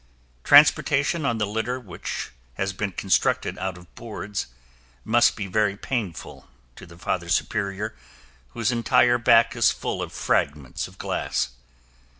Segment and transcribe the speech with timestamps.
[0.43, 4.47] Transportation on the litter, which has been constructed out of boards,
[5.05, 7.95] must be very painful to the Father Superior,
[8.53, 11.49] whose entire back is full of fragments of glass.